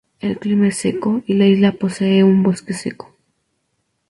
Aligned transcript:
El 0.19 0.39
clima 0.39 0.69
es 0.69 0.77
seco 0.77 1.21
y 1.27 1.35
la 1.35 1.45
isla 1.45 1.73
posee 1.73 2.23
un 2.23 2.41
bosque 2.41 2.73
seco. 2.73 3.13